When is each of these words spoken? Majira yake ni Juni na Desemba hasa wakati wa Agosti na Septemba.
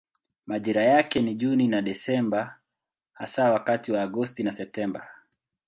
Majira 0.45 0.83
yake 0.83 1.21
ni 1.21 1.35
Juni 1.35 1.67
na 1.67 1.81
Desemba 1.81 2.59
hasa 3.13 3.51
wakati 3.51 3.91
wa 3.91 4.01
Agosti 4.01 4.43
na 4.43 4.51
Septemba. 4.51 5.07